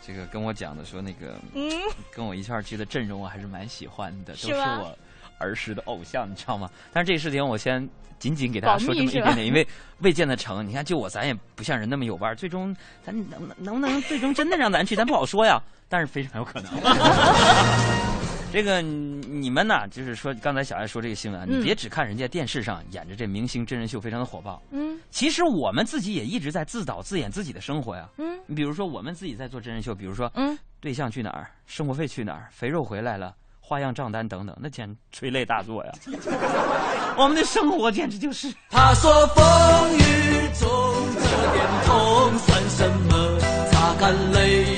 [0.00, 1.70] 这个跟我讲的说，那个嗯，
[2.10, 4.96] 跟我一块儿去的阵容我还是蛮喜欢的，都是我
[5.36, 6.70] 儿时的偶像，你知道吗？
[6.90, 7.86] 但是这个事情我先
[8.18, 9.66] 仅仅给大家说这么一点点，因为
[9.98, 10.66] 未见得成。
[10.66, 12.74] 你看，就我咱也不像人那么有腕儿，最终
[13.04, 16.72] 咱能能不能最终真的让咱去，咱不好说呀，但是非常有可能。
[18.50, 28.08] 这个你们呐，就是说刚才小艾说这个新闻啊，你嗯别只看人家电视上演着这明星真人秀非常的火爆，嗯其实我们自己也一直在自导自演自己的生活呀。
[28.16, 35.92] 嗯你比如说我们自己在做真人秀，比如说嗯，对象去哪儿，生活费去哪儿，肥肉回来了，花样账单等等，那简直 催泪大作呀。
[37.18, 38.50] 我们的生活简直就是。
[38.70, 39.44] 他说风
[39.98, 40.00] 雨
[40.58, 40.68] 中
[41.14, 43.38] 这点痛算什么？
[43.70, 44.77] 擦干泪，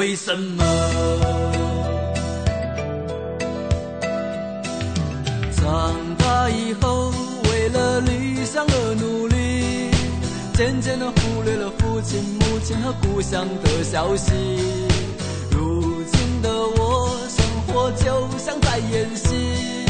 [0.00, 0.64] 为什么。
[5.52, 7.12] 长大以后，
[7.44, 9.90] 为了理想而努力，
[10.54, 14.32] 渐渐的忽略了父亲、母亲和故乡的消息。
[15.50, 19.84] 如今的我，生活就像在演戏，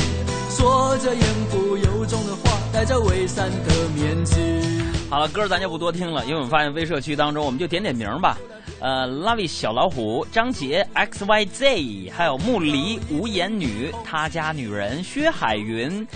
[0.51, 4.61] 说着言不由衷的话，戴着伪善的面具。
[5.09, 8.37] 好了，歌咱就不多听了，因为我们发现微社区当中，我们就点点名吧。
[8.81, 16.07] 呃，Lovey 小老虎、张杰、X Y Z，还有木梨、无言女、他家女人、薛海云。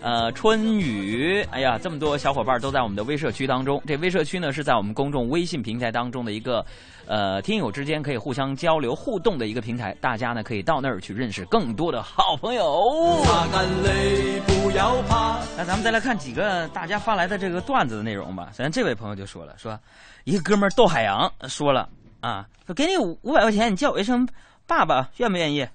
[0.00, 3.82] 呃，春雨，哎呀，这么多小伙伴都在我们的微社区当中。
[3.86, 6.62] 这微社区呢，是在我们公众微信平台当中的一个，
[7.06, 9.96] 呃，听友之间可以互相交流互动的一个平台。
[10.02, 13.18] 大家呢可以到那儿去认识更多的好朋友。
[13.24, 15.40] 擦干泪，不要怕。
[15.56, 18.50] 那咱们再来看几个大家发来的这个段子的内容吧。
[18.52, 19.78] 咱这位朋友就说了，说
[20.24, 21.88] 一个哥们儿窦海洋说了
[22.24, 24.26] 啊，说给你五五百块钱，你叫我一声
[24.66, 25.68] 爸爸，愿不愿意？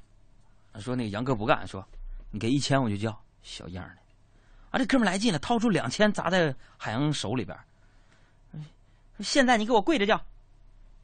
[0.80, 1.88] 说那个杨哥不干，说
[2.32, 3.92] 你给一千我就叫，小样的。
[4.72, 7.56] 啊，这哥们来劲了，掏出两千砸在海洋手里边。
[9.20, 10.20] 现在你给我跪着叫，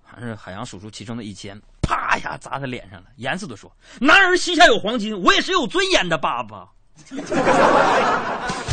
[0.04, 3.72] 还是海洋数出其中的一千，啪一下砸他脸上了，严肃的说
[4.02, 6.68] ：“男儿膝下有黄金，我也是有尊严的爸爸。”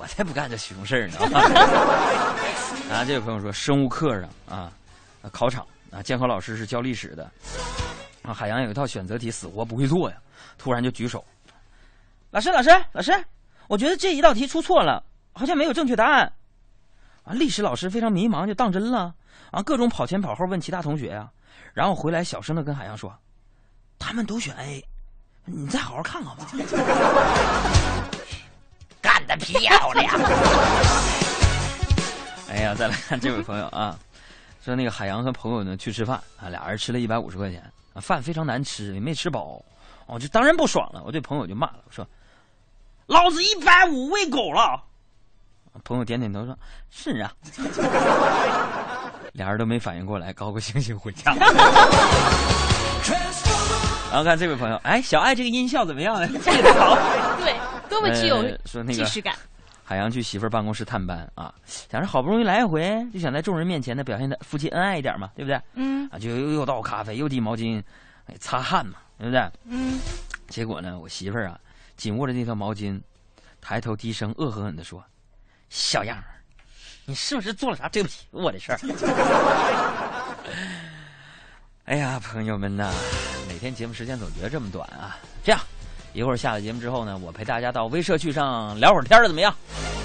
[0.00, 1.18] 我才不干这虚荣事儿呢。
[2.90, 4.72] 啊，这位朋友说，生物课上啊，
[5.22, 7.30] 啊考场啊，监考老师是教历史的，
[8.22, 10.16] 啊，海洋有一套选择题，死活不会做呀，
[10.56, 11.22] 突然就举手，
[12.30, 13.12] 老师，老师，老师，
[13.68, 16.32] 我觉得这一道题出错了，好像没有正确答案。
[17.24, 19.14] 啊，历史老师非常迷茫，就当真了，
[19.50, 21.28] 啊，各种跑前跑后问其他同学呀、
[21.74, 23.14] 然后回来小声的跟海洋说，
[23.98, 24.82] 他们都选 A，
[25.44, 26.46] 你再好好看看吧。
[29.36, 30.14] 漂亮！
[32.50, 33.96] 哎呀，再来看这位朋友啊，
[34.64, 37.62] 说那个海洋和朋友呢去吃饭啊，俩人吃了一百五十块钱
[37.94, 39.62] 啊，饭非常难吃，也没吃饱，
[40.06, 41.02] 哦，就当然不爽了。
[41.04, 42.06] 我对朋友就骂了，我说
[43.06, 44.82] ：“老子一百五喂狗了。”
[45.84, 46.58] 朋友点点头说
[46.90, 47.32] ：“是啊。”
[49.32, 51.32] 俩人都没反应过来，高高兴兴回家。
[54.10, 56.28] 然后看这位朋友，哎，小爱这个音效怎么样呢？
[56.44, 56.98] 这个好。
[57.90, 59.34] 对，多么具有呃说那个既视感。
[59.84, 65.60] 海洋去媳妇儿办公室探班啊，想着好不容易来一回，就想在众人面前呢表现的夫妻恩爱一点嘛，对不对？
[65.74, 67.82] 嗯啊，就又又倒咖啡，又递毛巾，
[68.26, 69.50] 哎，擦汗嘛，对不对？
[69.64, 69.98] 嗯，
[70.48, 71.58] 结果呢，我媳妇儿啊，
[71.96, 73.00] 紧握着那条毛巾，
[73.60, 75.04] 抬头低声恶狠狠地说
[75.68, 76.38] ：“小样儿，
[77.04, 78.78] 你是不是做了啥对不起 我的事儿？”
[81.86, 82.94] 哎呀，朋友们呐，
[83.48, 85.18] 每天节目时间总觉得这么短啊。
[85.42, 85.60] 这样，
[86.12, 89.54] 一会儿下了节目之后呢，我陪大家到微社区上聊会儿天儿，怎么样？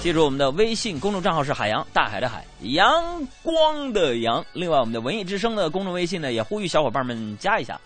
[0.00, 2.86] 记住我们的微信公众账号是海洋大海的海，阳
[3.42, 4.44] 光的阳。
[4.52, 7.80] 另外，我们的文艺之声的公众微信呢，也呼吁小伙伴们加一下。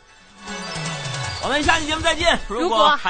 [1.42, 2.38] 我们下期节目再见。
[2.46, 3.08] 如果还